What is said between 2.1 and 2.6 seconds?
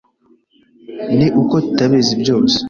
byose